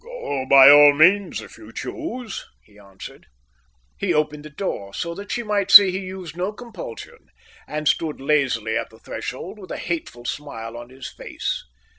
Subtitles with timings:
[0.03, 3.27] "Go by all means if you choose," he answered.
[3.99, 7.27] He opened the door, so that she might see he used no compulsion,
[7.67, 11.63] and stood lazily at the threshold, with a hateful smile on his face.